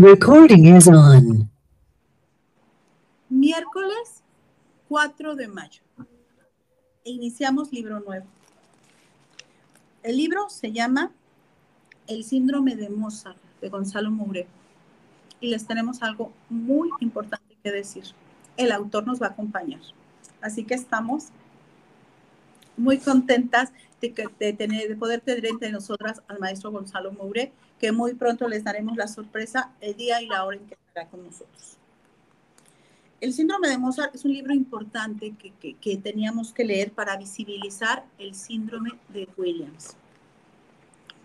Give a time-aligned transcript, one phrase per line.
[0.00, 1.50] Recording is on.
[3.28, 4.22] Miércoles
[4.88, 5.82] 4 de mayo.
[7.02, 8.24] Iniciamos libro nuevo.
[10.04, 11.10] El libro se llama
[12.06, 14.46] El síndrome de Mozart de Gonzalo Moure.
[15.40, 18.04] Y les tenemos algo muy importante que decir.
[18.56, 19.80] El autor nos va a acompañar.
[20.40, 21.30] Así que estamos
[22.76, 24.10] muy contentas de,
[24.52, 28.96] tener, de poder tener entre nosotras al maestro Gonzalo Moure, que muy pronto les daremos
[28.96, 31.76] la sorpresa el día y la hora en que estará con nosotros.
[33.20, 38.04] El síndrome de Mozart es un libro importante que, que, teníamos que leer para visibilizar
[38.16, 39.96] el síndrome de Williams.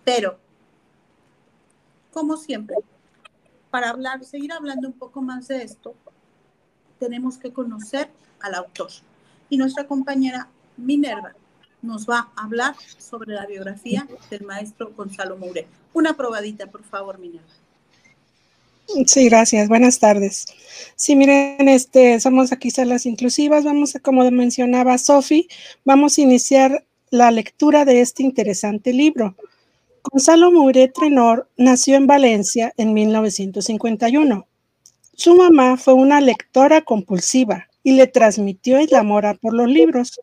[0.04, 0.40] Pero,
[2.12, 2.78] como siempre,
[3.70, 5.94] para hablar, seguir hablando un poco más de esto,
[7.00, 8.90] tenemos que conocer al autor.
[9.50, 11.36] Y nuestra compañera Minerva
[11.84, 15.68] nos va a hablar sobre la biografía del maestro Gonzalo Moure.
[15.94, 17.46] Una probadita, por favor, Minerva.
[19.06, 19.68] Sí, gracias.
[19.68, 20.48] Buenas tardes.
[20.96, 23.64] Sí, miren, este, somos aquí salas inclusivas.
[23.64, 25.48] Vamos a, como mencionaba Sofi,
[25.86, 29.36] vamos a iniciar la lectura de este interesante libro.
[30.04, 34.48] Gonzalo Moure Trenor nació en Valencia en 1951.
[35.16, 40.20] Su mamá fue una lectora compulsiva y le transmitió el amor por los libros.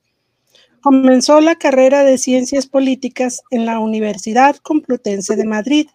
[0.82, 5.88] Comenzó la carrera de Ciencias Políticas en la Universidad Complutense de Madrid.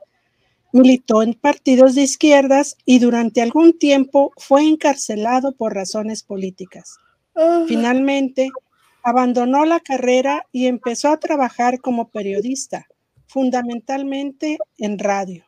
[0.74, 6.98] Militó en partidos de izquierdas y durante algún tiempo fue encarcelado por razones políticas.
[7.68, 8.50] Finalmente,
[9.04, 12.86] abandonó la carrera y empezó a trabajar como periodista,
[13.26, 15.46] fundamentalmente en radio.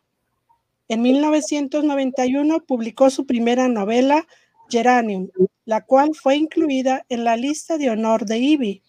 [0.87, 4.25] En 1991 publicó su primera novela,
[4.69, 5.29] Geranium,
[5.65, 8.83] la cual fue incluida en la lista de honor de IBI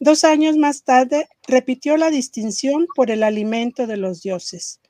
[0.00, 4.80] Dos años más tarde repitió la distinción por el alimento de los dioses.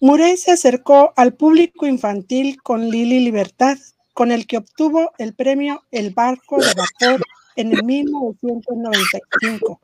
[0.00, 3.76] Murray se acercó al público infantil con Lili Libertad,
[4.14, 7.24] con el que obtuvo el premio El Barco de Vapor
[7.56, 9.80] en 1995,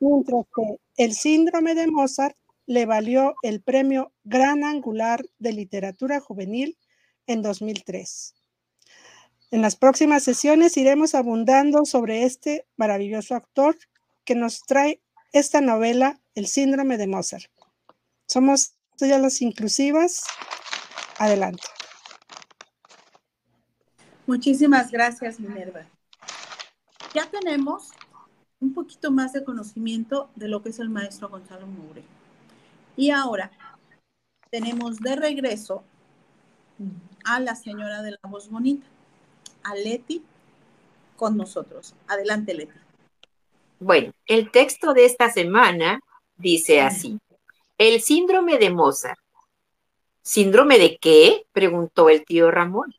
[0.00, 6.78] mientras que El Síndrome de Mozart le valió el premio Gran Angular de Literatura Juvenil
[7.26, 8.34] en 2003.
[9.54, 13.76] En las próximas sesiones iremos abundando sobre este maravilloso actor
[14.24, 15.00] que nos trae
[15.32, 17.52] esta novela, El síndrome de Mozart.
[18.26, 20.24] Somos ya las inclusivas.
[21.20, 21.62] Adelante.
[24.26, 25.86] Muchísimas gracias, Minerva.
[27.14, 27.92] Ya tenemos
[28.58, 32.02] un poquito más de conocimiento de lo que es el maestro Gonzalo Moure.
[32.96, 33.52] Y ahora
[34.50, 35.84] tenemos de regreso
[37.24, 38.88] a la señora de la voz bonita
[39.64, 40.22] a Leti
[41.16, 41.94] con nosotros.
[42.06, 42.78] Adelante, Leti.
[43.80, 46.00] Bueno, el texto de esta semana
[46.36, 47.18] dice así.
[47.76, 49.18] El síndrome de Mozart.
[50.22, 51.44] ¿Síndrome de qué?
[51.52, 52.94] preguntó el tío Ramón.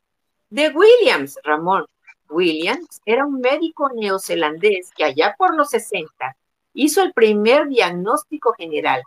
[0.50, 1.86] De Williams, Ramón.
[2.30, 6.36] Williams era un médico neozelandés que allá por los 60
[6.74, 9.02] hizo el primer diagnóstico general.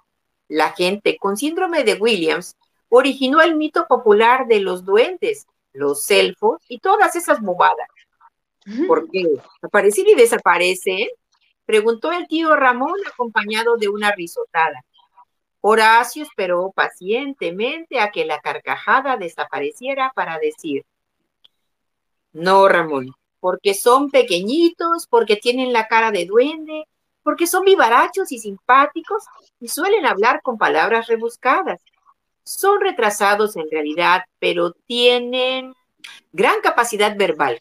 [0.48, 2.56] La gente con síndrome de Williams
[2.88, 5.46] originó el mito popular de los duendes
[5.78, 7.88] los elfos y todas esas bobadas.
[8.86, 9.24] ¿Por qué?
[9.62, 11.08] ¿Aparecen y desaparecen?
[11.64, 14.84] Preguntó el tío Ramón acompañado de una risotada.
[15.60, 20.84] Horacio esperó pacientemente a que la carcajada desapareciera para decir,
[22.32, 26.84] no, Ramón, porque son pequeñitos, porque tienen la cara de duende,
[27.22, 29.24] porque son vivarachos y simpáticos
[29.60, 31.80] y suelen hablar con palabras rebuscadas
[32.48, 35.74] son retrasados en realidad, pero tienen
[36.32, 37.60] gran capacidad verbal.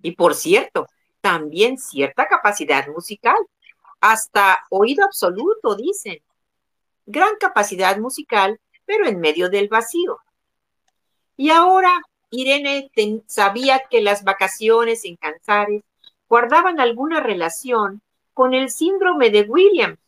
[0.00, 0.86] Y por cierto,
[1.20, 3.36] también cierta capacidad musical,
[4.00, 6.22] hasta oído absoluto, dicen.
[7.04, 10.20] Gran capacidad musical, pero en medio del vacío.
[11.36, 12.00] Y ahora
[12.30, 12.90] Irene
[13.26, 15.82] sabía que las vacaciones en Cansares
[16.30, 18.00] guardaban alguna relación
[18.32, 19.98] con el síndrome de Williams,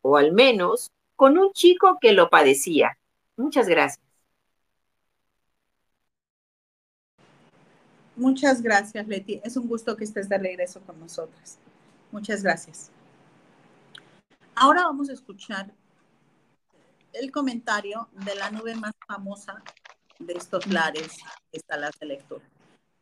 [0.00, 2.96] o al menos con un chico que lo padecía.
[3.36, 4.00] Muchas gracias.
[8.16, 9.40] Muchas gracias, Leti.
[9.44, 11.58] Es un gusto que estés de regreso con nosotras.
[12.10, 12.90] Muchas gracias.
[14.54, 15.70] Ahora vamos a escuchar
[17.12, 19.62] el comentario de la nube más famosa
[20.18, 21.18] de estos lares,
[21.52, 22.44] esta la de lectura.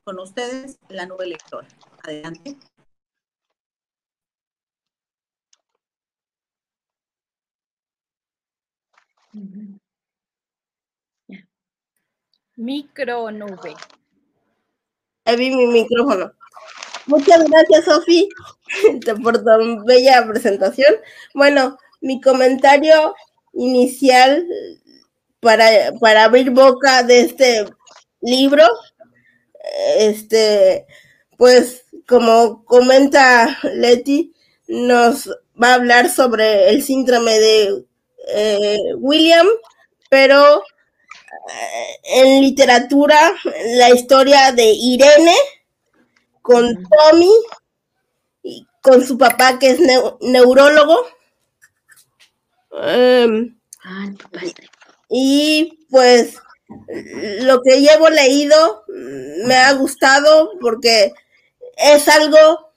[0.03, 1.69] Con ustedes, la nube lectora.
[2.03, 2.57] Adelante.
[12.57, 13.75] Micro nube.
[15.25, 16.33] Ahí vi mi micrófono.
[17.07, 18.29] Muchas gracias, Sofi,
[19.23, 20.95] por tu bella presentación.
[21.35, 23.15] Bueno, mi comentario
[23.53, 24.47] inicial
[25.41, 27.65] para, para abrir boca de este
[28.21, 28.65] libro.
[29.99, 30.87] Este,
[31.37, 34.35] pues, como comenta Leti,
[34.69, 35.29] nos
[35.61, 37.85] va a hablar sobre el síndrome de
[38.29, 39.47] eh, William,
[40.09, 40.63] pero
[42.05, 43.35] en literatura,
[43.77, 45.35] la historia de Irene
[46.43, 47.33] con Tommy
[48.43, 49.79] y con su papá que es
[50.21, 51.07] neurólogo.
[52.83, 53.57] Em,
[55.09, 56.37] y pues
[57.41, 58.85] lo que llevo leído
[59.47, 61.13] me ha gustado porque
[61.77, 62.73] es algo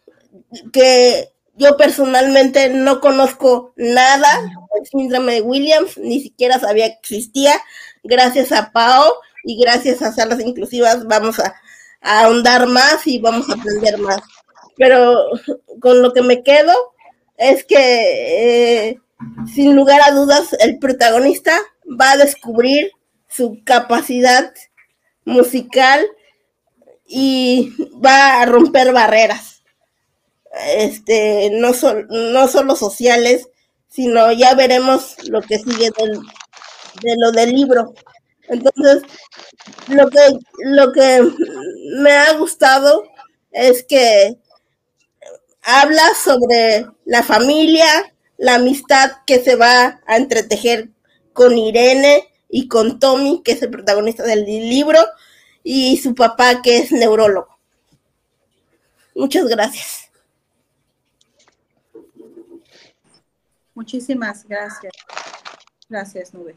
[0.72, 4.42] que yo personalmente no conozco nada
[4.74, 7.60] del síndrome de Williams, ni siquiera sabía que existía.
[8.08, 9.14] Gracias a Pau
[9.44, 11.56] y gracias a salas inclusivas vamos a,
[12.02, 14.22] ahondar más y vamos a aprender más.
[14.76, 15.16] Pero
[15.82, 16.74] con lo que me quedo
[17.38, 19.00] es que, eh,
[19.54, 21.58] sin lugar a dudas, el protagonista
[22.00, 22.92] va a descubrir
[23.28, 24.54] su capacidad
[25.26, 26.06] musical
[27.06, 27.74] y
[28.04, 29.58] va a romper barreras
[30.66, 31.72] este, no,
[32.10, 33.50] no solo sociales,
[33.88, 35.92] sino ya veremos lo que sigue
[37.02, 37.94] de lo del libro.
[38.48, 39.04] Entonces,
[39.90, 41.22] lo que, lo que
[42.00, 43.04] me ha gustado
[43.52, 44.38] es que
[45.64, 47.86] habla sobre la familia,
[48.38, 50.90] la amistad que se va a entretejer
[51.34, 55.00] con Irene y con Tommy, que es el protagonista del libro,
[55.64, 57.60] y su papá, que es neurólogo.
[59.14, 60.10] Muchas gracias.
[63.74, 64.94] Muchísimas gracias.
[65.90, 66.56] Gracias, Nube.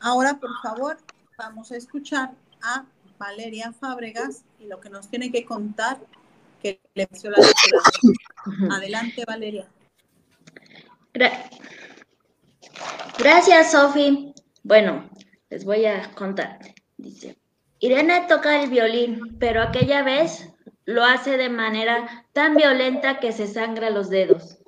[0.00, 0.96] Ahora, por favor,
[1.38, 2.32] vamos a escuchar
[2.62, 2.84] a
[3.18, 5.98] Valeria Fábregas y lo que nos tiene que contar
[6.62, 9.68] que le la Adelante, Valeria.
[13.18, 14.34] Gracias, Sofi.
[14.62, 15.08] Bueno,
[15.48, 16.58] les voy a contar.
[16.96, 17.38] Dice,
[17.78, 20.48] Irene toca el violín, pero aquella vez
[20.84, 24.58] lo hace de manera tan violenta que se sangra los dedos.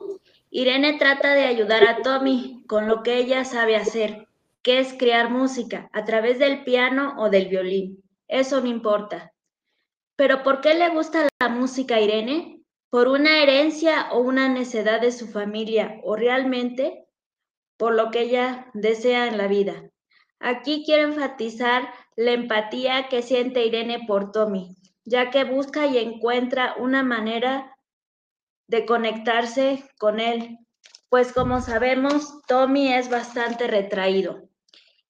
[0.51, 4.28] Irene trata de ayudar a Tommy con lo que ella sabe hacer,
[4.71, 8.03] es crear música a través del piano o del violín.
[8.27, 9.33] Eso no importa.
[10.17, 12.63] Pero ¿por qué le gusta la música a Irene?
[12.91, 17.07] ¿Por una herencia o una necedad de su familia o realmente
[17.77, 19.91] por lo que ella desea en la vida?
[20.41, 26.75] Aquí quiero enfatizar la empatía que siente Irene por Tommy, ya que busca y encuentra
[26.79, 27.77] una manera
[28.69, 30.59] de conectarse con él,
[31.09, 34.48] pues como sabemos, Tommy es bastante retraído.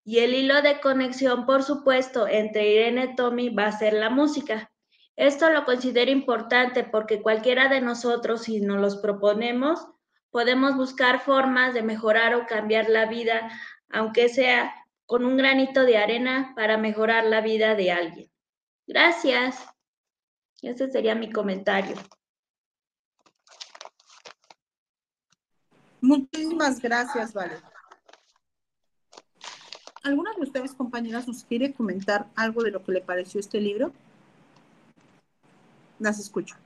[0.09, 4.09] Y el hilo de conexión, por supuesto, entre Irene y Tommy va a ser la
[4.09, 4.73] música.
[5.17, 9.87] Esto lo considero importante porque cualquiera de nosotros, si nos los proponemos,
[10.31, 13.53] podemos buscar formas de mejorar o cambiar la vida,
[13.91, 14.75] aunque sea
[15.05, 18.31] con un granito de arena para mejorar la vida de alguien.
[18.87, 19.63] Gracias.
[20.63, 21.97] Ese sería mi comentario.
[26.01, 27.61] Muchísimas gracias, Vale.
[30.03, 33.93] ¿Alguna de ustedes, compañeras, nos quiere comentar algo de lo que le pareció este libro?
[35.99, 36.57] Las escucho.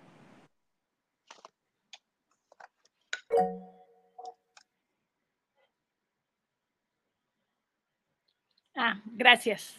[8.76, 9.76] Ah, gracias.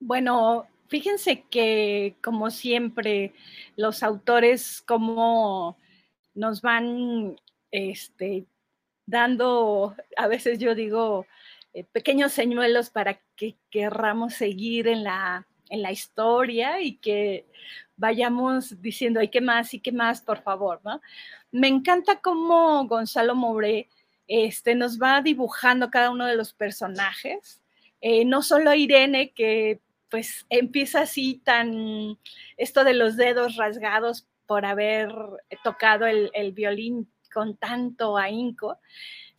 [0.00, 3.34] Bueno, fíjense que como siempre
[3.76, 5.76] los autores como
[6.34, 7.36] nos van
[7.70, 8.46] este,
[9.06, 11.26] dando, a veces yo digo,
[11.74, 17.46] eh, pequeños señuelos para que querramos seguir en la, en la historia y que
[17.96, 19.72] vayamos diciendo, ¿y qué más?
[19.74, 20.20] ¿Y qué más?
[20.20, 21.00] Por favor, ¿no?
[21.50, 23.88] Me encanta cómo Gonzalo Moure
[24.28, 27.62] este, nos va dibujando cada uno de los personajes.
[28.00, 32.18] Eh, no solo Irene, que pues empieza así tan,
[32.58, 35.10] esto de los dedos rasgados por haber
[35.64, 38.78] tocado el, el violín con tanto ahínco,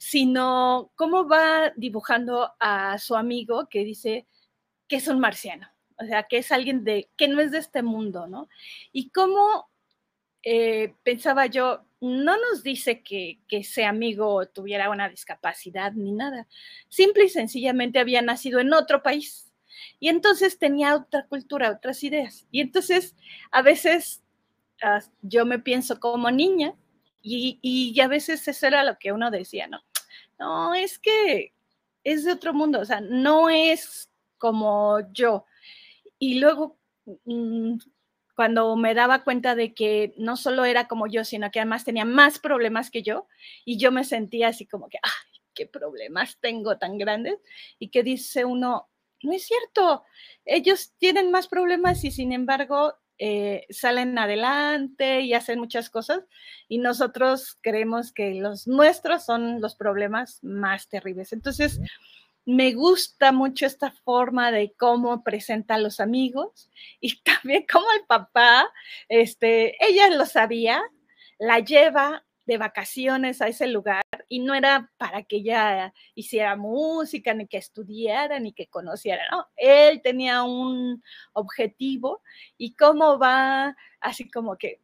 [0.03, 4.27] sino cómo va dibujando a su amigo que dice
[4.89, 7.83] que es un marciano, o sea, que es alguien de, que no es de este
[7.83, 8.49] mundo, ¿no?
[8.91, 9.69] Y cómo
[10.43, 16.49] eh, pensaba yo, no nos dice que, que, ese amigo tuviera una discapacidad ni nada,
[16.89, 19.53] simple y sencillamente había nacido en otro país
[20.01, 22.45] y entonces tenía otra cultura, otras ideas.
[22.51, 23.15] Y entonces
[23.51, 24.21] a veces
[24.83, 26.75] uh, yo me pienso como niña
[27.21, 29.81] y, y, a veces eso era lo que uno decía, ¿no?
[30.39, 31.53] No, es que
[32.03, 35.45] es de otro mundo, o sea, no es como yo.
[36.19, 36.79] Y luego,
[37.25, 37.77] mm,
[38.35, 42.05] cuando me daba cuenta de que no solo era como yo, sino que además tenía
[42.05, 43.27] más problemas que yo,
[43.65, 45.11] y yo me sentía así como que, ay,
[45.53, 47.37] qué problemas tengo tan grandes
[47.79, 48.89] y que dice uno,
[49.21, 50.03] no es cierto,
[50.45, 56.21] ellos tienen más problemas y sin embargo eh, salen adelante y hacen muchas cosas
[56.67, 61.31] y nosotros creemos que los nuestros son los problemas más terribles.
[61.33, 61.79] Entonces,
[62.45, 68.05] me gusta mucho esta forma de cómo presenta a los amigos y también como el
[68.05, 68.69] papá,
[69.07, 70.81] este, ella lo sabía,
[71.39, 77.33] la lleva de vacaciones a ese lugar y no era para que ella hiciera música,
[77.33, 79.47] ni que estudiara, ni que conociera, ¿no?
[79.55, 82.21] Él tenía un objetivo
[82.57, 84.81] y cómo va así como que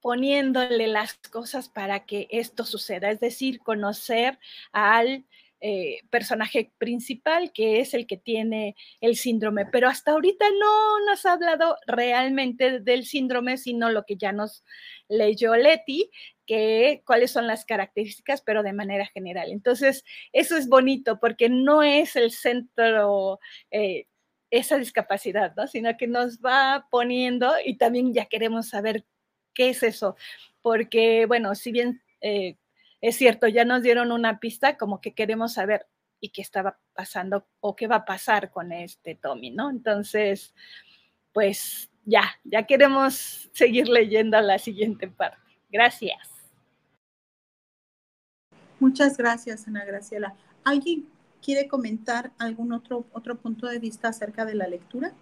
[0.00, 4.38] poniéndole las cosas para que esto suceda, es decir, conocer
[4.70, 5.24] al
[5.66, 9.64] eh, personaje principal, que es el que tiene el síndrome.
[9.64, 14.62] Pero hasta ahorita no nos ha hablado realmente del síndrome, sino lo que ya nos
[15.08, 16.10] leyó Leti,
[16.46, 19.50] que cuáles son las características, pero de manera general.
[19.50, 23.40] Entonces, eso es bonito porque no es el centro...
[23.70, 24.06] Eh,
[24.50, 25.66] esa discapacidad, ¿no?
[25.66, 29.04] Sino que nos va poniendo y también ya queremos saber
[29.52, 30.16] qué es eso,
[30.62, 32.56] porque, bueno, si bien eh,
[33.00, 35.86] es cierto, ya nos dieron una pista como que queremos saber
[36.20, 39.70] y qué estaba pasando o qué va a pasar con este Tommy, ¿no?
[39.70, 40.54] Entonces,
[41.32, 45.38] pues ya, ya queremos seguir leyendo la siguiente parte.
[45.68, 46.33] Gracias.
[48.80, 50.34] Muchas gracias, Ana Graciela.
[50.64, 51.06] ¿Alguien
[51.42, 55.12] quiere comentar algún otro, otro punto de vista acerca de la lectura?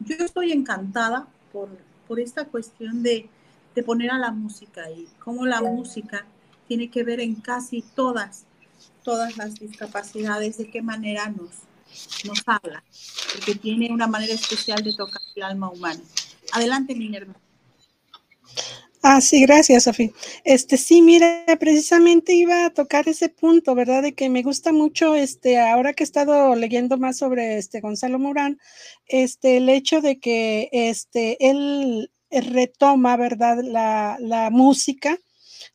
[0.00, 1.68] Yo estoy encantada por,
[2.06, 3.28] por esta cuestión de
[3.74, 6.26] de poner a la música y cómo la música
[6.68, 8.44] tiene que ver en casi todas,
[9.02, 11.50] todas las discapacidades, de qué manera nos,
[12.24, 12.82] nos habla,
[13.32, 16.00] porque tiene una manera especial de tocar el alma humana.
[16.52, 17.34] Adelante, Minerva.
[19.04, 20.10] Ah, sí, gracias, Sofía.
[20.44, 24.00] Este, sí, mira, precisamente iba a tocar ese punto, ¿verdad?
[24.02, 28.20] De que me gusta mucho, este, ahora que he estado leyendo más sobre este Gonzalo
[28.20, 28.58] Morán,
[29.06, 35.18] este, el hecho de que, este, él retoma, ¿verdad?, la, música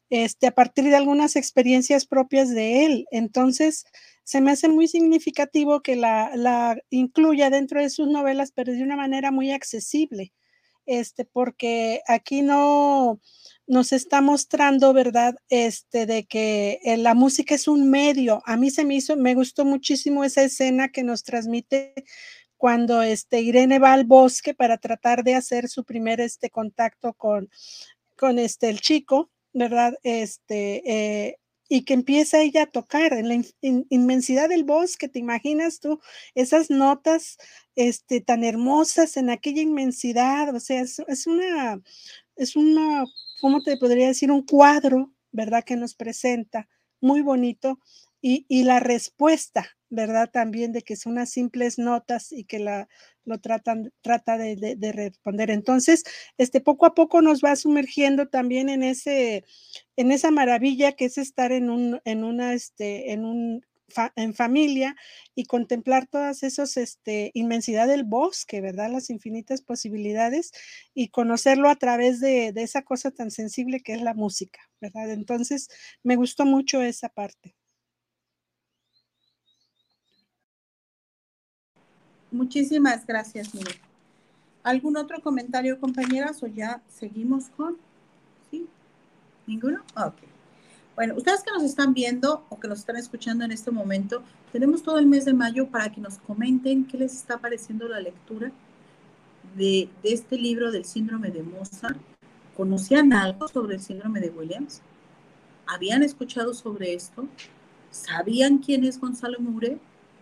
[0.10, 3.08] este, a partir de algunas experiencias propias de él.
[3.12, 3.86] Entonces,
[4.24, 8.84] se me hace muy significativo que la, la, incluya dentro de sus novelas, pero de
[8.84, 10.34] una manera muy accesible,
[10.88, 13.20] este, porque aquí no
[13.68, 15.36] nos está mostrando, ¿verdad?
[15.50, 18.42] Este, de que eh, la música es un medio.
[18.46, 21.94] A mí se me hizo, me gustó muchísimo esa escena que nos transmite
[22.56, 27.50] cuando este, Irene va al bosque para tratar de hacer su primer este, contacto con,
[28.16, 29.96] con este, el chico, ¿verdad?
[30.04, 31.38] Este, eh,
[31.70, 36.00] y que empieza ella a tocar en la inmensidad del bosque, ¿te imaginas tú
[36.36, 37.38] esas notas
[37.76, 40.56] este, tan hermosas en aquella inmensidad?
[40.56, 41.82] O sea, es, es una,
[42.36, 43.06] es una,
[43.42, 44.32] ¿cómo te podría decir?
[44.32, 45.64] Un cuadro, ¿verdad?
[45.64, 46.70] Que nos presenta,
[47.02, 47.80] muy bonito,
[48.22, 50.30] y, y la respuesta ¿verdad?
[50.32, 52.88] También de que son unas simples notas y que la,
[53.26, 55.52] lo tratan, trata de, responder.
[55.52, 56.04] Entonces,
[56.38, 59.46] este, poco a poco nos va sumergiendo también en, ese,
[59.96, 63.66] en esa maravilla que es estar en, un, en una, este, en un,
[64.16, 64.96] en familia
[65.36, 68.92] y contemplar todas esas este, inmensidad del bosque, ¿verdad?
[68.92, 70.52] Las infinitas posibilidades
[70.94, 75.12] y conocerlo a través de, de esa cosa tan sensible que es la música, ¿verdad?
[75.12, 75.70] Entonces,
[76.04, 77.57] me gustó mucho esa parte.
[82.32, 83.72] Muchísimas gracias, Mire.
[84.64, 87.78] ¿Algún otro comentario, compañeras, o ya seguimos con?
[88.52, 88.68] ¿Sí?
[89.46, 89.82] ¿Ninguno?
[89.96, 90.16] Ok.
[90.96, 94.84] Bueno, ustedes que nos están viendo o que nos están escuchando en este momento, tenemos
[94.84, 98.52] todo el mes de mayo para que nos comenten qué les está pareciendo la lectura
[99.56, 101.98] de, de este libro del síndrome de Mozart.
[102.58, 104.82] ¿Conocían algo sobre el síndrome de Williams?
[105.68, 107.28] ¿Habían escuchado sobre esto?
[107.92, 109.78] ¿Sabían quién es Gonzalo Mure?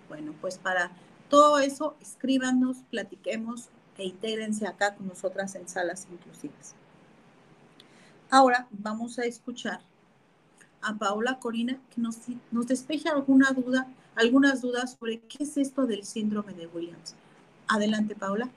[0.10, 0.92] Bueno, pues para
[1.30, 6.76] todo eso, escríbanos, platiquemos e intégrense acá con nosotras en salas inclusivas.
[8.30, 9.82] Ahora vamos a escuchar
[10.82, 12.18] a Paola Corina que nos,
[12.68, 17.16] despeje alguna duda, algunas dudas sobre qué es esto del síndrome de Williams.
[17.68, 18.50] Adelante, Paola.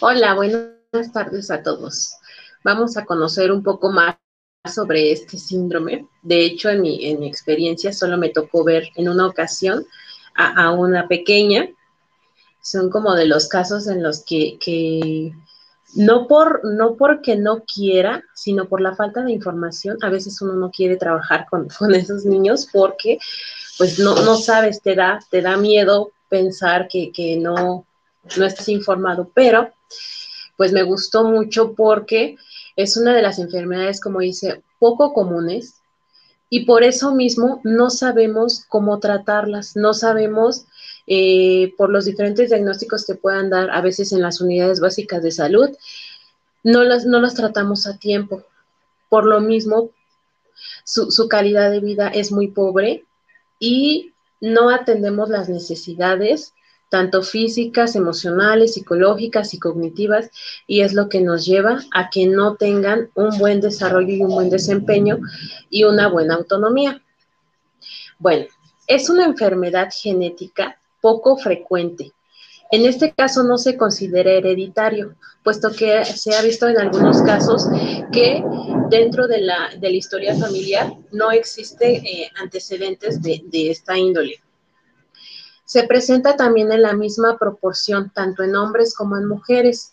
[0.00, 2.14] Hola, buenas tardes a todos.
[2.64, 4.17] Vamos a conocer un poco más
[4.68, 6.06] sobre este síndrome.
[6.22, 9.86] De hecho, en mi, en mi experiencia solo me tocó ver en una ocasión
[10.38, 11.68] a, una pequeña.
[12.62, 15.32] Son como de los casos en los que,
[15.94, 20.54] no, por, no porque no quiera, sino por la falta de información, a veces uno
[20.54, 23.18] no quiere trabajar con, con esos niños porque
[23.78, 27.86] pues no, no sabes, te da, te da miedo pensar que, que no,
[28.36, 29.72] no estás informado, pero
[30.56, 32.36] pues me gustó mucho porque
[32.78, 35.80] es una de las enfermedades, como dice, poco comunes
[36.48, 40.64] y por eso mismo no sabemos cómo tratarlas, no sabemos
[41.08, 45.32] eh, por los diferentes diagnósticos que puedan dar a veces en las unidades básicas de
[45.32, 45.70] salud,
[46.62, 48.44] no las, no las tratamos a tiempo.
[49.08, 49.90] Por lo mismo,
[50.84, 53.04] su, su calidad de vida es muy pobre
[53.58, 56.54] y no atendemos las necesidades
[56.88, 60.30] tanto físicas, emocionales, psicológicas y cognitivas,
[60.66, 64.30] y es lo que nos lleva a que no tengan un buen desarrollo y un
[64.30, 65.18] buen desempeño
[65.70, 67.02] y una buena autonomía.
[68.18, 68.46] Bueno,
[68.86, 72.12] es una enfermedad genética poco frecuente.
[72.70, 77.66] En este caso no se considera hereditario, puesto que se ha visto en algunos casos
[78.12, 78.42] que
[78.90, 84.42] dentro de la, de la historia familiar no existe eh, antecedentes de, de esta índole.
[85.68, 89.92] Se presenta también en la misma proporción, tanto en hombres como en mujeres.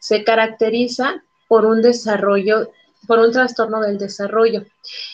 [0.00, 2.72] Se caracteriza por un desarrollo,
[3.06, 4.64] por un trastorno del desarrollo.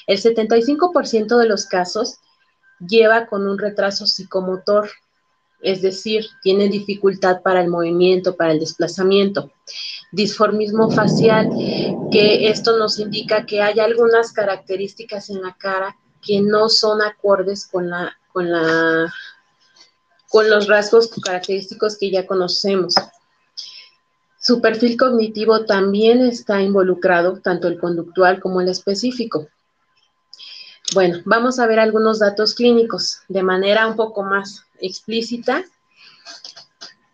[0.06, 2.16] El 75% de los casos
[2.80, 4.88] lleva con un retraso psicomotor,
[5.60, 9.52] es decir, tiene dificultad para el movimiento, para el desplazamiento.
[10.12, 11.50] Disformismo facial,
[12.10, 17.66] que esto nos indica que hay algunas características en la cara que no son acordes
[17.66, 19.12] con la, con la
[20.34, 22.96] con los rasgos característicos que ya conocemos.
[24.36, 29.46] Su perfil cognitivo también está involucrado, tanto el conductual como el específico.
[30.92, 35.64] Bueno, vamos a ver algunos datos clínicos de manera un poco más explícita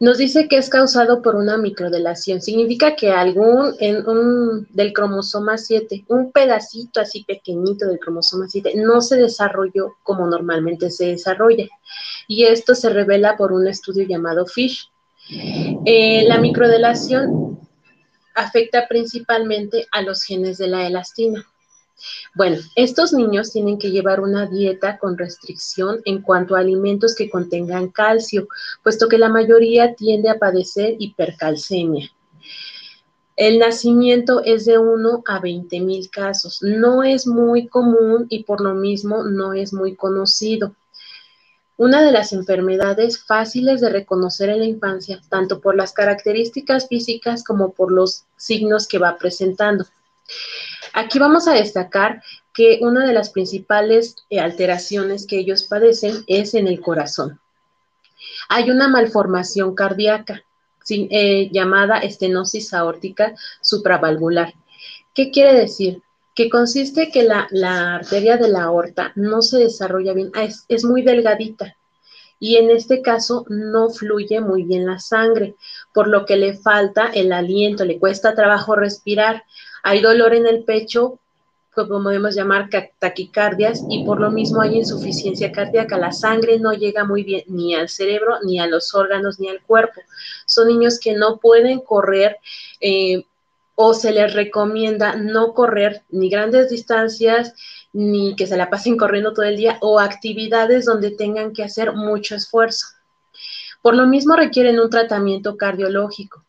[0.01, 2.41] nos dice que es causado por una microdelación.
[2.41, 8.73] Significa que algún en un, del cromosoma 7, un pedacito así pequeñito del cromosoma 7,
[8.77, 11.69] no se desarrolló como normalmente se desarrolla.
[12.27, 14.91] Y esto se revela por un estudio llamado FISH.
[15.85, 17.61] Eh, la microdelación
[18.35, 21.45] afecta principalmente a los genes de la elastina.
[22.35, 27.31] Bueno, estos niños tienen que llevar una dieta con restricción en cuanto a alimentos que
[27.31, 28.49] contengan calcio,
[28.83, 32.11] puesto que la mayoría tiende a padecer hipercalcemia.
[33.37, 36.63] El nacimiento es de 1 a 20 mil casos.
[36.63, 40.75] No es muy común y por lo mismo no es muy conocido.
[41.79, 47.43] Una de las enfermedades fáciles de reconocer en la infancia, tanto por las características físicas
[47.43, 49.87] como por los signos que va presentando.
[50.93, 52.23] Aquí vamos a destacar
[52.53, 57.41] que una de las principales eh, alteraciones que ellos padecen es en el corazón.
[58.49, 60.43] Hay una malformación cardíaca
[60.89, 64.55] eh, llamada estenosis aórtica supravalvular.
[65.15, 66.03] ¿Qué quiere decir?
[66.35, 71.03] Que consiste que la, arteria de la aorta no se desarrolla bien, ah, es muy
[71.03, 71.77] delgadita
[72.41, 75.55] y en este caso no fluye muy bien la sangre,
[75.93, 79.45] por lo que le falta el aliento, le cuesta trabajo respirar.
[79.83, 81.19] Hay dolor en el pecho,
[81.75, 85.97] como podemos llamar taquicardias, y por lo mismo hay insuficiencia cardíaca.
[85.97, 89.63] La sangre no llega muy bien ni al cerebro, ni a los órganos, ni al
[89.63, 90.01] cuerpo.
[90.47, 92.37] Son niños que no pueden correr.
[92.81, 93.25] Eh,
[93.83, 97.55] o se les recomienda no correr ni grandes distancias,
[97.95, 101.95] ni que se la pasen corriendo todo el día, o actividades donde tengan que hacer
[101.95, 102.89] mucho esfuerzo.
[103.81, 106.45] Por lo mismo requieren un tratamiento cardiológico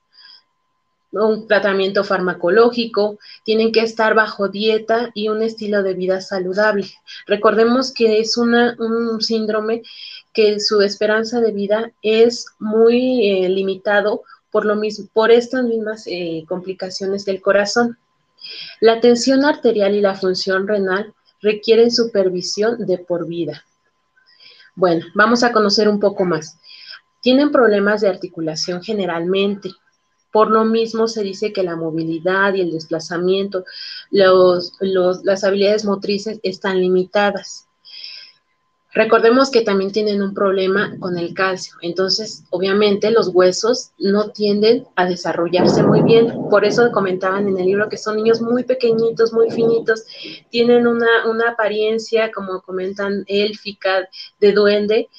[1.12, 6.90] un tratamiento farmacológico, tienen que estar bajo dieta y un estilo de vida saludable.
[7.28, 9.84] Recordemos que es un síndrome
[10.34, 16.04] que su esperanza de vida es muy eh, limitado por, lo mismo, por estas mismas
[16.08, 17.98] eh, complicaciones del corazón.
[18.80, 23.66] La tensión arterial y la función renal requieren supervisión de por vida.
[24.76, 26.58] Bueno, vamos a conocer un poco más.
[27.22, 29.72] Tienen problemas de articulación generalmente,
[30.32, 33.66] por lo mismo se dice que la movilidad y el desplazamiento,
[34.10, 37.68] las habilidades motrices están limitadas.
[38.94, 44.86] Recordemos que también tienen un problema con el calcio, entonces obviamente los huesos no tienden
[44.98, 49.32] a desarrollarse muy bien, por eso comentaban en el libro que son niños muy pequeñitos,
[49.32, 50.04] muy finitos,
[50.50, 54.10] tienen una, una apariencia, como comentan, élfica,
[54.42, 55.10] de duende,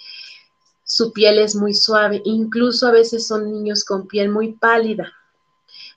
[0.92, 5.11] su piel es muy suave, incluso a veces son niños con piel muy pálida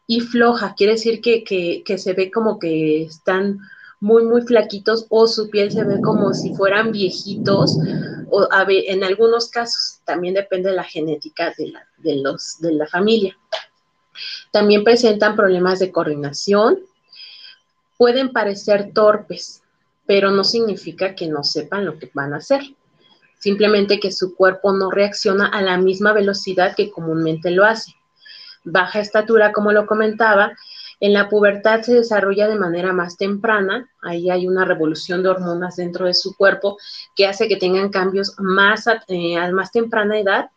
[0.07, 3.59] y floja, quiere decir que, se ve como que están
[3.99, 7.77] muy, muy flaquitos o su piel se ve como si fueran viejitos,
[8.31, 12.87] o en algunos casos también depende de la genética de la, de los, de la
[12.87, 13.37] familia.
[14.53, 16.79] También presentan problemas de coordinación,
[17.97, 19.61] pueden parecer torpes,
[20.05, 22.61] pero no significa que no sepan lo que van a hacer
[23.39, 27.93] simplemente que su cuerpo no reacciona a la misma velocidad que comúnmente lo hace.
[28.63, 30.53] baja estatura, como lo comentaba,
[30.99, 35.75] en la pubertad se desarrolla de manera más temprana, ahí hay una revolución de hormonas
[35.75, 36.77] dentro de su cuerpo
[37.15, 40.49] que hace que tengan cambios más eh, a, más temprana edad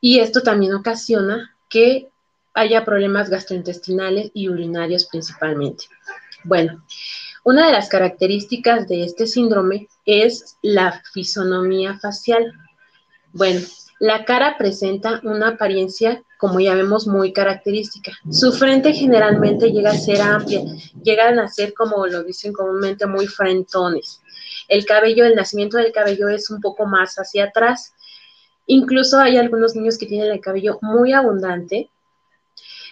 [0.00, 2.08] y esto también ocasiona que
[2.54, 5.84] haya problemas gastrointestinales y urinarios principalmente.
[6.42, 6.84] Bueno,
[7.44, 12.52] una de las características de este síndrome es la fisonomía facial.
[13.32, 13.60] Bueno,
[14.00, 18.12] la cara presenta una apariencia, como ya vemos, muy característica.
[18.30, 20.62] Su frente generalmente llega a ser amplia,
[21.02, 24.20] llegan a ser, como lo dicen comúnmente, muy frentones.
[24.68, 27.94] El cabello, el nacimiento del cabello es un poco más hacia atrás.
[28.66, 31.90] Incluso hay algunos niños que tienen el cabello muy abundante.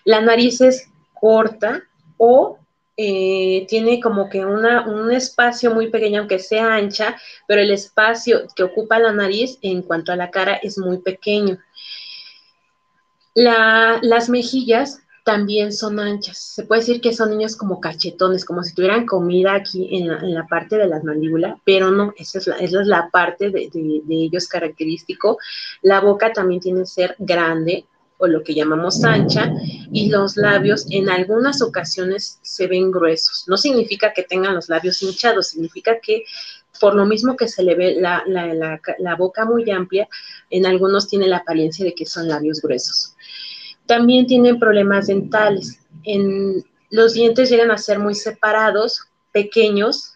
[0.05, 1.83] La nariz es corta
[2.19, 2.59] o
[3.01, 8.65] eh, tiene como que un espacio muy pequeño, aunque sea ancha, pero el espacio que
[8.65, 11.59] ocupa la nariz en cuanto a la cara es muy pequeño.
[13.35, 16.39] las mejillas también son anchas.
[16.39, 20.47] Se puede decir que son niños como cachetones, como si tuvieran comida aquí en la,
[20.49, 25.39] parte de las mandíbulas, pero no, esa es la, parte de, de, ellos característico.
[25.83, 27.87] La boca también tiene que ser grande,
[28.19, 29.53] o lo que llamamos ancha,
[29.93, 33.45] y los labios en algunas ocasiones se ven gruesos.
[33.47, 36.25] No significa que tengan los labios hinchados, significa que
[36.81, 40.09] por lo mismo que se le ve la, la, boca muy amplia,
[40.51, 43.15] en algunos tiene la apariencia de que son labios gruesos.
[43.87, 45.81] También tienen problemas dentales.
[46.05, 49.03] En, los dientes llegan a ser muy separados,
[49.33, 50.15] pequeños,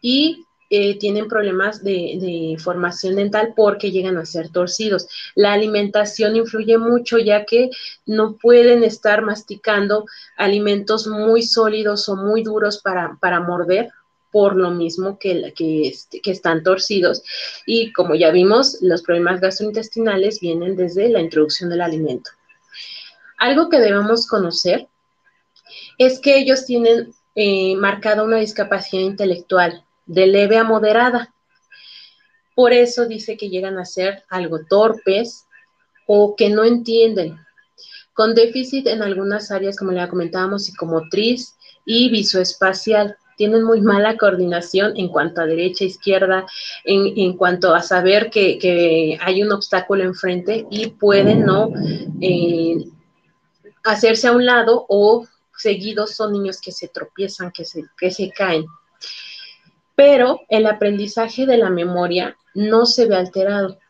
[0.00, 5.08] y eh, tienen problemas de, formación dental porque llegan a ser torcidos.
[5.34, 7.70] La alimentación influye mucho ya que
[8.04, 10.04] no pueden estar masticando
[10.36, 13.88] alimentos muy sólidos o muy duros para, morder
[14.30, 17.22] por lo mismo este, que, están torcidos.
[17.64, 22.30] Y como ya vimos, los problemas gastrointestinales vienen desde la introducción del alimento.
[23.38, 24.86] Algo que debemos conocer
[25.96, 31.32] es que ellos tienen eh, marcada una discapacidad intelectual de leve a moderada.
[32.56, 35.46] Por eso dice que llegan a ser algo torpes
[36.06, 37.38] o que no entienden,
[38.14, 43.16] con déficit en algunas áreas, como ya comentábamos, psicomotriz y visoespacial.
[43.36, 46.44] Tienen muy mala coordinación en cuanto a derecha, izquierda,
[46.84, 51.70] en, cuanto a saber que, hay un obstáculo enfrente y pueden no
[52.20, 52.86] eh,
[53.84, 55.24] hacerse a un lado o
[55.56, 58.66] seguidos son niños que se tropiezan, que se, que se caen
[59.98, 63.80] pero el aprendizaje de la memoria no se ve alterado.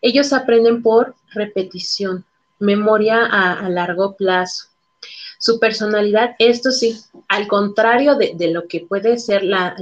[0.00, 2.24] Ellos aprenden por repetición,
[2.60, 4.68] memoria a, largo plazo.
[5.40, 9.74] Su personalidad, esto sí, al contrario de, lo que puede ser la,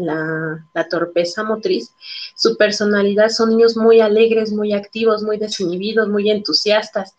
[0.89, 1.93] torpeza motriz,
[2.35, 7.15] su personalidad son niños muy alegres, muy activos, muy desinhibidos, muy entusiastas.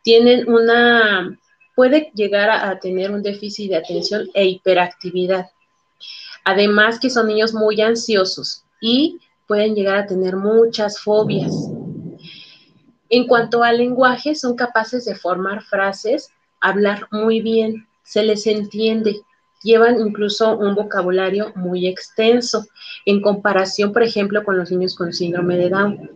[0.00, 1.38] Tienen una,
[1.74, 5.50] puede llegar a tener un déficit de atención e hiperactividad.
[6.46, 11.52] Además que son niños muy ansiosos y pueden llegar a tener muchas fobias.
[13.08, 16.30] En cuanto al lenguaje, son capaces de formar frases,
[16.60, 19.22] hablar muy bien, se les entiende,
[19.64, 22.64] llevan incluso un vocabulario muy extenso
[23.06, 26.10] en comparación, por ejemplo, con los niños con síndrome de Down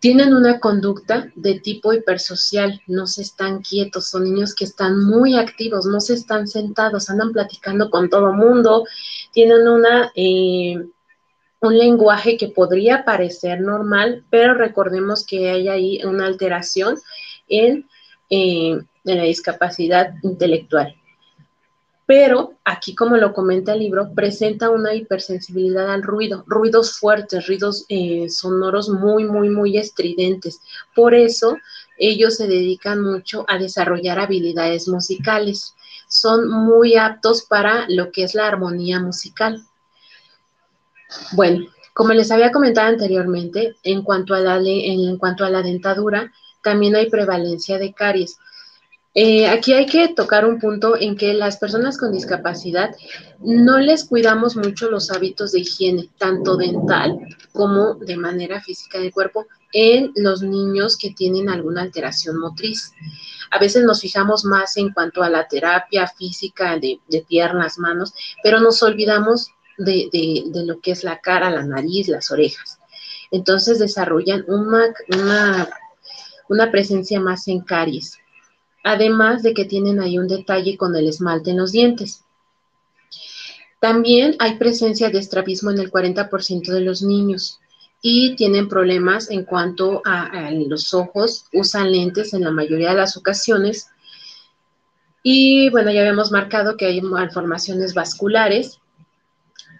[0.00, 5.36] tienen una conducta de tipo hipersocial, no se están quietos, son niños que están muy
[5.36, 8.84] activos, no se están sentados, andan platicando con todo mundo,
[9.32, 10.76] tienen una, eh,
[11.60, 16.98] un lenguaje que podría parecer normal, pero recordemos que hay ahí una alteración
[17.48, 17.88] en,
[18.30, 20.94] eh, en la discapacidad intelectual
[22.06, 27.84] pero aquí, como lo comenta el libro, presenta una hipersensibilidad al ruido, ruidos fuertes, ruidos
[27.88, 30.60] eh, sonoros muy, muy, muy estridentes.
[30.94, 31.58] Por eso,
[31.98, 35.74] ellos se dedican mucho a desarrollar habilidades musicales.
[36.08, 39.66] Son muy aptos para lo que es la armonía musical.
[41.32, 46.32] Bueno, como les había comentado anteriormente, en cuanto a la, en cuanto a la dentadura,
[46.62, 48.38] también hay prevalencia de caries.
[49.18, 52.94] Eh, aquí hay que tocar un punto en que las personas con discapacidad
[53.38, 57.18] no les cuidamos mucho los hábitos de higiene, tanto dental
[57.54, 62.92] como de manera física del cuerpo, en los niños que tienen alguna alteración motriz.
[63.50, 68.60] A veces nos fijamos más en cuanto a la terapia física de, piernas, manos, pero
[68.60, 69.48] nos olvidamos
[69.78, 72.80] de, lo que es la cara, la nariz, las orejas.
[73.30, 75.70] Entonces desarrollan una, una,
[76.50, 78.18] una presencia más en caries
[78.86, 82.22] además de que tienen ahí un detalle con el esmalte en los dientes.
[83.80, 87.58] También hay presencia de estrabismo en el 40% de los niños.
[88.02, 93.16] y tienen problemas en cuanto a, los ojos, usan lentes en la mayoría de las
[93.16, 93.88] ocasiones.
[95.24, 98.78] Y bueno, ya habíamos marcado que hay malformaciones vasculares,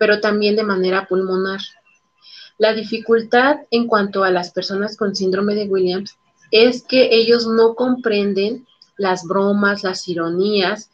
[0.01, 1.61] pero también de manera pulmonar.
[2.59, 6.17] La dificultad en cuanto a las personas con síndrome de Williams
[6.51, 8.67] es que ellos no comprenden
[8.97, 10.91] las bromas, las ironías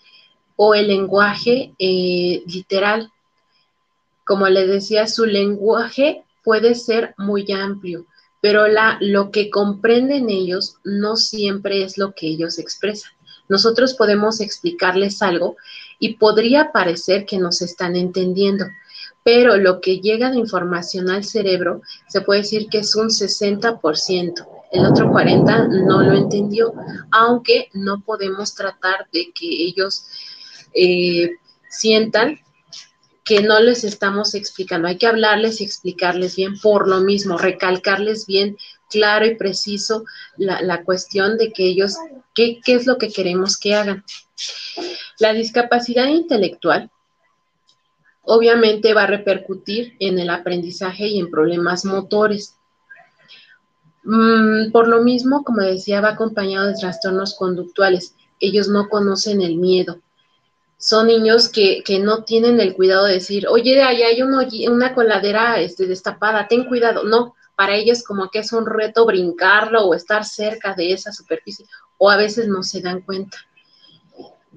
[0.57, 3.11] o el lenguaje eh, literal.
[4.25, 8.07] Como les decía, su lenguaje puede ser muy amplio,
[8.41, 8.65] pero
[9.01, 13.13] lo que comprenden ellos no siempre es lo que ellos expresan.
[13.49, 15.57] Nosotros podemos explicarles algo
[15.99, 18.67] y podría parecer que nos están entendiendo,
[19.25, 24.52] pero lo que llega de información al cerebro se puede decir que es un 60%.
[24.73, 26.73] El otro 40% no lo entendió,
[27.11, 30.07] aunque no podemos tratar de que ellos
[30.75, 31.37] eh,
[31.69, 32.41] sientan
[33.25, 34.89] que no les estamos explicando.
[34.89, 38.57] Hay que hablarles y explicarles bien por lo mismo, recalcarles bien
[38.91, 40.05] claro y preciso
[40.37, 41.95] la, cuestión de que ellos,
[42.35, 44.05] qué, qué es lo que queremos que hagan.
[45.19, 46.91] La discapacidad intelectual
[48.23, 52.57] obviamente va a repercutir en el aprendizaje y en problemas motores.
[54.05, 58.15] Mm, por lo mismo, como decía, va acompañado de trastornos conductuales.
[58.41, 60.01] Ellos no conocen el miedo,
[60.83, 65.87] son niños que, no tienen el cuidado de decir, oye, ahí hay una coladera este,
[65.87, 67.05] destapada, ten cuidado.
[67.05, 71.67] No, para ellos como que es un reto brincarlo o estar cerca de esa superficie,
[71.99, 73.39] o a veces no se dan cuenta.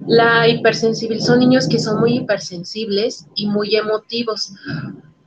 [0.04, 4.52] La hipersensible son niños que son muy hipersensibles y muy emotivos.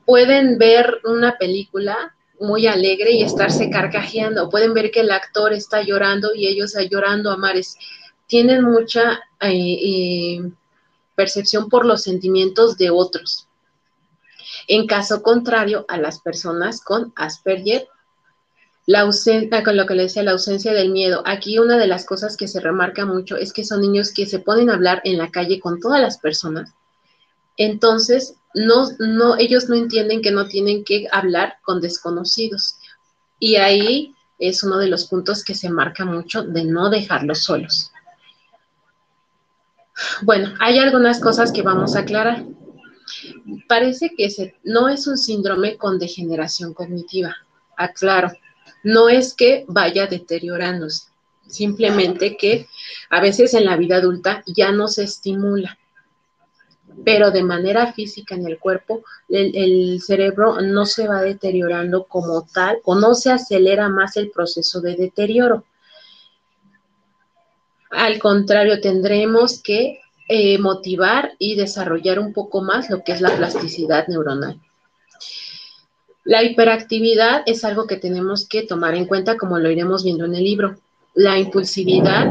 [0.06, 4.50] Pueden ver una película muy alegre y estarse carcajeando.
[4.50, 7.78] Pueden ver que el actor está llorando y ellos llorando a mares.
[8.28, 10.52] Tienen mucha eh, eh,
[11.16, 13.48] percepción por los sentimientos de otros.
[14.68, 17.88] En caso contrario a las personas con Asperger,
[18.86, 21.22] la ausencia, con lo que le decía, la ausencia del miedo.
[21.26, 24.40] Aquí una de las cosas que se remarca mucho es que son niños que se
[24.40, 26.74] pueden hablar en la calle con todas las personas.
[27.60, 32.78] Entonces, ellos no entienden que no tienen que hablar con desconocidos.
[33.38, 37.92] Y ahí es uno de los puntos que se marca mucho de no dejarlos solos.
[40.22, 42.46] Bueno, hay algunas cosas que vamos a aclarar.
[43.68, 47.36] Parece que no es un síndrome con degeneración cognitiva.
[47.76, 48.32] Aclaro,
[48.84, 51.10] no es que vaya deteriorándose,
[51.46, 52.68] simplemente que
[53.10, 55.79] a veces en la vida adulta ya no se estimula,
[57.04, 62.80] pero de manera física en el cuerpo, el, cerebro no se va deteriorando como tal
[62.84, 65.64] o no se acelera más el proceso de deterioro.
[67.90, 73.36] Al contrario, tendremos que eh, motivar y desarrollar un poco más lo que es la
[73.36, 74.60] plasticidad neuronal.
[76.24, 80.36] La hiperactividad es algo que tenemos que tomar en cuenta, como lo iremos viendo en
[80.36, 80.76] el libro.
[81.16, 82.28] La impulsividad,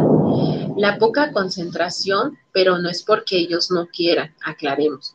[0.77, 5.14] la poca concentración, pero no es porque ellos no quieran, aclaremos.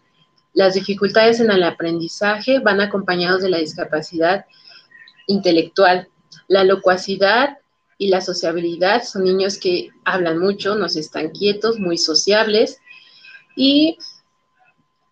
[0.54, 4.46] Las dificultades en el aprendizaje van acompañados de la discapacidad
[5.28, 6.10] intelectual.
[6.48, 7.58] La locuacidad
[7.98, 12.80] y la sociabilidad son niños que hablan mucho, no están quietos, muy sociables
[13.56, 13.98] y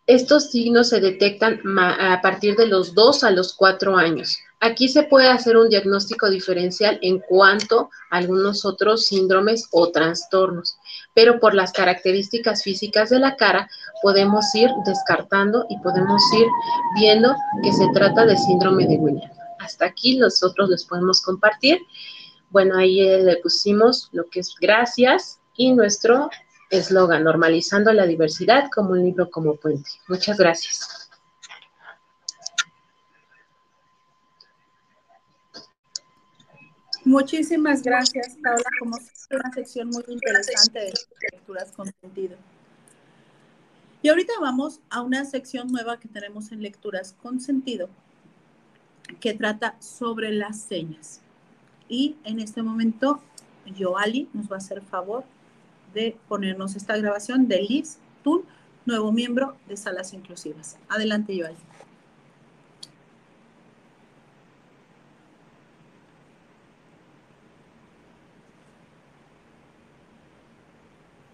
[0.07, 4.37] estos signos se detectan a partir de los 2 a los 4 años.
[4.63, 10.77] Aquí se puede hacer un diagnóstico diferencial en cuanto a algunos otros síndromes o trastornos,
[11.15, 13.67] pero por las características físicas de la cara
[14.03, 16.45] podemos ir descartando y podemos ir
[16.93, 19.35] viendo que se trata de síndrome de Williams.
[19.57, 21.79] Hasta aquí nosotros les podemos compartir.
[22.51, 26.29] Bueno, ahí eh, le pusimos lo que es gracias y nuestro
[26.69, 29.89] eslogan, normalizando la diversidad como un libro como puente.
[30.07, 31.00] Muchas gracias.
[37.03, 38.63] Muchísimas gracias, Paula.
[38.79, 38.97] Como
[39.31, 40.93] una sección muy interesante de
[41.31, 42.37] lecturas con sentido.
[44.03, 47.89] Y ahorita vamos a una sección nueva que tenemos en lecturas con sentido,
[49.19, 51.21] que trata sobre las señas.
[51.89, 53.21] Y en este momento,
[53.77, 55.23] Joali nos va a hacer favor
[55.93, 58.43] de ponernos esta grabación de Liz Tun,
[58.85, 60.77] nuevo miembro de Salas Inclusivas.
[60.87, 61.57] Adelante, Joali.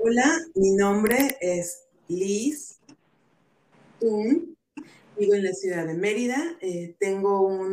[0.09, 2.79] Hola, mi nombre es Liz
[3.99, 4.55] Tun,
[5.17, 7.67] vivo en la ciudad de Mérida, eh, tengo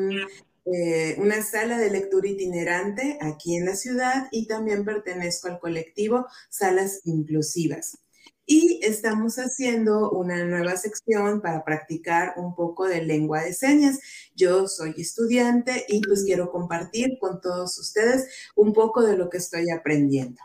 [0.65, 6.27] eh, una sala de lectura itinerante aquí en la ciudad y también pertenezco al colectivo
[6.49, 7.99] Salas Inclusivas.
[8.47, 14.01] Y estamos haciendo una nueva sección para practicar un poco de lengua de señas.
[14.35, 19.39] Yo soy estudiante y pues quiero compartir con todos ustedes un poco de lo que
[19.39, 20.41] estoy aprendiendo.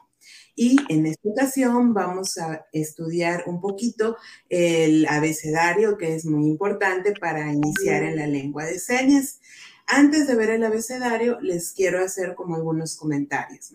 [0.62, 4.18] Y en esta ocasión vamos a estudiar un poquito
[4.50, 9.40] el abecedario, que es muy importante para iniciar en la lengua de señas.
[9.88, 13.74] Antes de ver el abecedario, les quiero hacer como algunos comentarios.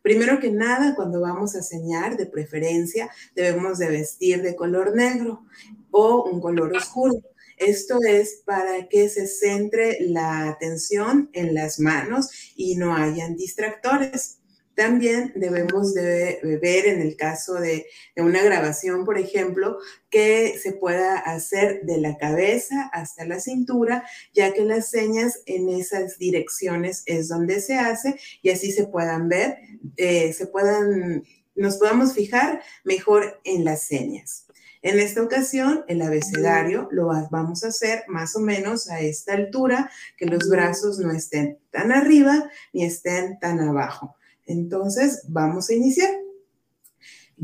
[0.00, 5.44] Primero que nada, cuando vamos a señar, de preferencia, debemos de vestir de color negro
[5.90, 7.20] o un color oscuro.
[7.58, 14.38] Esto es para que se centre la atención en las manos y no hayan distractores.
[14.74, 19.78] También debemos de ver en el caso de, una grabación, por ejemplo,
[20.10, 25.68] que se pueda hacer de la cabeza hasta la cintura, ya que las señas en
[25.68, 29.58] esas direcciones es donde se hace y así se puedan ver,
[29.96, 34.46] eh, se puedan, nos podamos fijar mejor en las señas.
[34.80, 39.90] En esta ocasión, el abecedario lo vamos a hacer más o menos a esta altura,
[40.16, 44.16] que los brazos no estén tan arriba ni estén tan abajo.
[44.46, 46.10] Entonces, vamos a iniciar.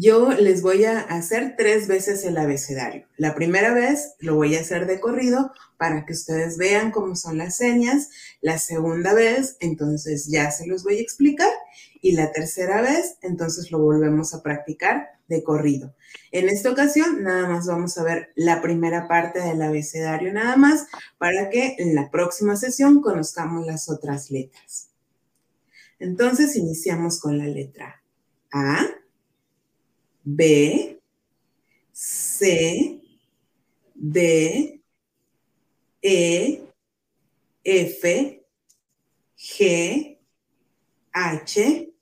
[0.01, 3.09] Yo les voy a hacer tres veces el abecedario.
[3.17, 7.39] La primera vez lo voy a hacer de corrido para que ustedes vean cómo son
[7.39, 8.11] las señas.
[8.41, 11.51] La segunda vez, entonces ya se los voy a explicar.
[12.01, 15.97] Y la tercera vez, entonces lo volvemos a practicar de corrido.
[16.31, 20.87] En esta ocasión, nada más vamos a ver la primera parte del abecedario nada más
[21.19, 24.91] para que en la próxima sesión conozcamos las otras letras.
[25.99, 28.03] Entonces iniciamos con la letra
[28.53, 28.87] A,
[30.25, 31.01] B,
[31.93, 33.01] C,
[33.95, 34.81] D,
[36.01, 36.63] E,
[37.65, 38.45] F,
[39.37, 40.19] G,
[41.13, 41.93] H,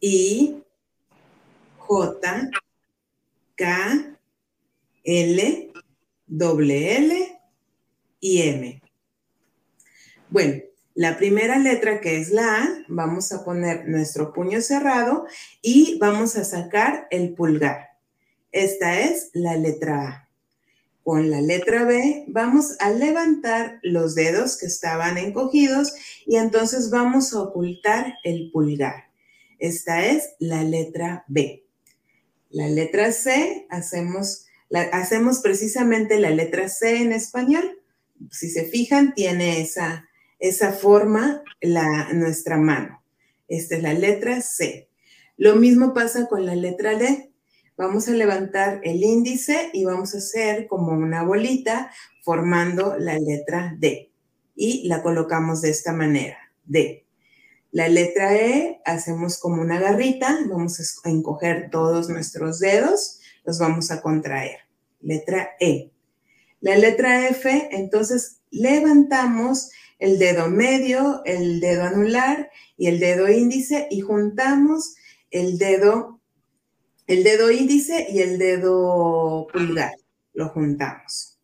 [0.00, 0.62] I,
[1.78, 2.50] J,
[3.54, 4.18] K,
[5.04, 5.72] L,
[6.26, 7.40] W, L
[8.20, 8.82] y M.
[10.28, 10.65] Bueno,
[10.96, 15.26] la primera letra que es la A, vamos a poner nuestro puño cerrado
[15.60, 17.90] y vamos a sacar el pulgar.
[18.50, 20.28] Esta es la letra A.
[21.04, 25.92] Con la letra B vamos a levantar los dedos que estaban encogidos
[26.24, 29.04] y entonces vamos a ocultar el pulgar.
[29.58, 31.66] Esta es la letra B.
[32.48, 34.46] La letra C, hacemos,
[34.92, 37.82] hacemos precisamente la letra C en español.
[38.30, 40.05] Si se fijan, tiene esa,
[40.38, 43.02] esa forma la, nuestra mano.
[43.48, 44.88] Esta es la letra C.
[45.36, 47.32] Lo mismo pasa con la letra D.
[47.76, 51.90] Vamos a levantar el índice y vamos a hacer como una bolita
[52.22, 54.10] formando la letra D.
[54.54, 57.06] Y la colocamos de esta manera, D.
[57.72, 63.90] La letra E hacemos como una garrita, vamos a encoger todos nuestros dedos, los vamos
[63.90, 64.60] a contraer.
[65.02, 65.90] Letra E.
[66.60, 73.88] La letra F, entonces levantamos el dedo medio, el dedo anular y el dedo índice
[73.90, 74.96] y juntamos
[75.30, 76.20] el dedo,
[77.06, 79.94] el dedo índice y el dedo pulgar.
[80.34, 81.38] Lo juntamos.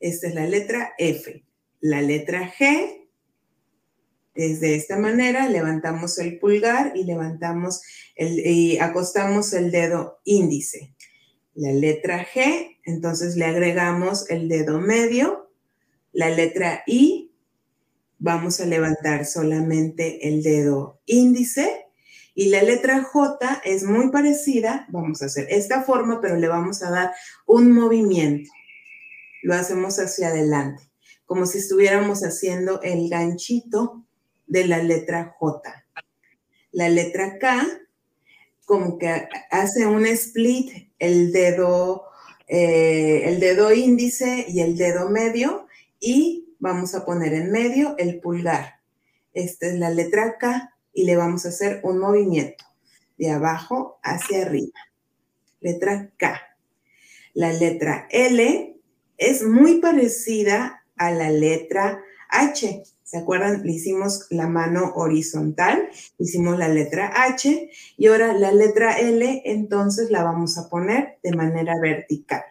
[0.00, 1.44] Esta es la letra F.
[1.80, 3.06] La letra G
[4.34, 7.82] es de esta manera, levantamos el pulgar y levantamos
[8.16, 10.94] el, y acostamos el dedo índice.
[11.54, 15.52] La letra G, entonces le agregamos el dedo medio,
[16.12, 17.33] la letra I,
[18.18, 21.84] vamos a levantar solamente el dedo índice
[22.34, 26.82] y la letra J es muy parecida, vamos a hacer esta forma, pero le vamos
[26.82, 27.12] a dar
[27.46, 28.50] un movimiento.
[29.42, 30.82] Lo hacemos hacia adelante,
[31.26, 34.04] como si estuviéramos haciendo el ganchito
[34.48, 35.84] de la letra J.
[36.72, 37.68] La letra K,
[38.64, 42.02] como que hace un split, el dedo,
[42.48, 45.68] eh, el dedo índice y el dedo medio,
[46.00, 48.80] y vamos a poner en medio el pulgar.
[49.34, 52.64] Esta es la letra K y le vamos a hacer un movimiento
[53.18, 54.80] de abajo hacia arriba.
[55.60, 56.40] Letra K.
[57.34, 58.80] La letra L
[59.18, 62.82] es muy parecida a la letra H.
[63.02, 63.62] ¿Se acuerdan?
[63.62, 70.10] Le hicimos la mano horizontal, hicimos la letra H y ahora la letra L, entonces
[70.10, 72.42] la vamos a poner de manera vertical.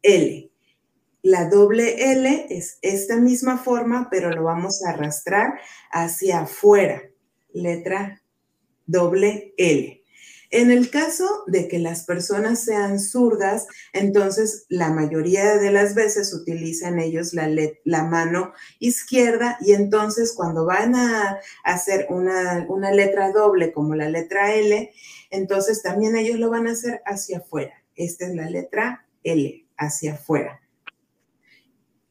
[0.00, 0.51] L.
[1.22, 5.60] La doble L es esta misma forma, pero lo vamos a arrastrar
[5.92, 7.02] hacia afuera.
[7.52, 8.22] Letra
[8.86, 10.02] doble L.
[10.50, 16.34] En el caso de que las personas sean zurdas, entonces la mayoría de las veces
[16.34, 17.48] utilizan ellos la,
[17.84, 24.10] la mano izquierda y entonces cuando van a hacer una, una letra doble como la
[24.10, 24.92] letra L,
[25.30, 30.14] entonces también ellos lo van a hacer hacia afuera Esta es la letra L, hacia
[30.14, 30.61] afuera.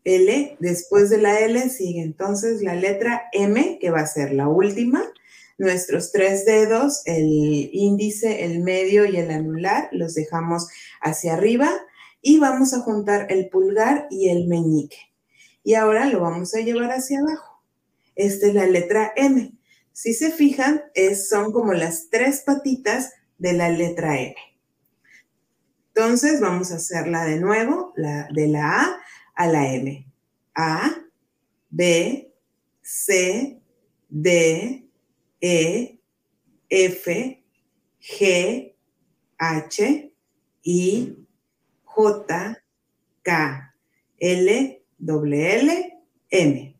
[0.03, 4.47] L, después de la L sigue entonces la letra M, que va a ser la
[4.47, 5.03] última.
[5.57, 10.67] Nuestros tres dedos, el índice, el medio y el anular, los dejamos
[11.01, 11.69] hacia arriba
[12.21, 14.97] y vamos a juntar el pulgar y el meñique.
[15.63, 17.63] Y ahora lo vamos a llevar hacia abajo.
[18.15, 19.53] Esta es la letra M.
[19.93, 24.35] Si se fijan, es, son como las tres patitas de la letra M.
[25.93, 29.00] Entonces vamos a hacerla de nuevo, la, de la A
[29.41, 30.05] a la M.
[30.55, 30.91] A,
[31.69, 32.27] B,
[32.81, 33.57] C,
[34.09, 34.89] D,
[35.41, 35.99] E,
[36.69, 37.05] F,
[37.99, 38.75] G,
[39.39, 40.11] H,
[40.63, 41.15] I,
[41.85, 42.55] J,
[43.23, 43.31] K,
[44.21, 45.69] L, W, L,
[46.29, 46.70] M.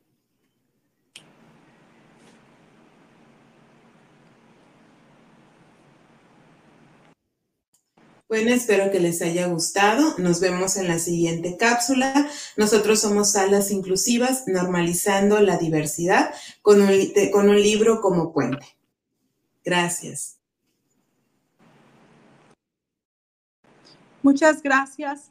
[8.32, 10.18] Bueno, espero que les haya gustado.
[10.18, 12.30] Nos vemos en la siguiente cápsula.
[12.56, 18.66] Nosotros somos Salas Inclusivas, normalizando la diversidad con un, libro como puente.
[19.66, 20.38] Gracias.
[24.24, 25.30] Muchas gracias.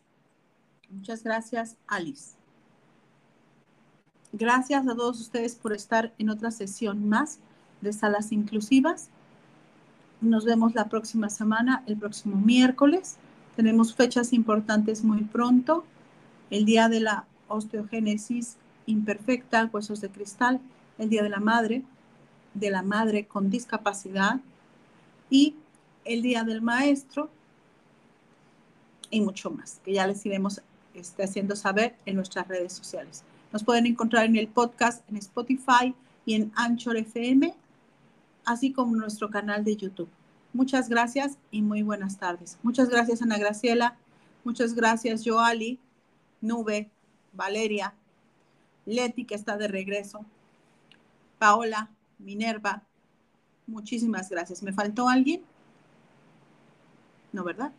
[0.90, 2.32] Muchas gracias, Alice.
[4.30, 7.38] Gracias a todos ustedes por estar en otra sesión más
[7.80, 9.09] de Salas Inclusivas.
[10.20, 13.16] Nos vemos la próxima semana, el próximo miércoles.
[13.56, 15.84] Tenemos fechas importantes muy pronto.
[16.50, 20.60] El día de la osteogénesis imperfecta, huesos de cristal,
[20.98, 21.84] el día de la madre,
[22.52, 24.40] de la madre con discapacidad
[25.30, 25.54] y
[26.04, 27.30] el día del maestro
[29.10, 30.60] y mucho más, que ya les iremos
[30.94, 33.24] este, haciendo saber en nuestras redes sociales.
[33.52, 35.94] Nos pueden encontrar en el podcast en Spotify
[36.26, 37.54] y en Anchor FM
[38.45, 40.09] así como nuestro canal de YouTube.
[40.53, 42.59] Muchas gracias y muy buenas tardes.
[42.62, 43.97] Muchas gracias, Ana Graciela.
[44.45, 45.78] Muchas gracias, Joali,
[46.41, 46.91] Nube,
[47.32, 47.95] Valeria,
[48.86, 50.24] Leti, que está de regreso,
[51.38, 52.82] Paola, Minerva.
[53.66, 54.62] Muchísimas gracias.
[54.62, 55.43] ¿Me faltó alguien?
[57.32, 57.72] No, ¿verdad?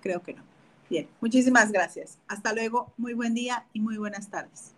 [0.00, 0.42] Creo que no.
[0.90, 2.18] Bien, muchísimas gracias.
[2.28, 4.74] Hasta luego, muy buen día y muy buenas tardes.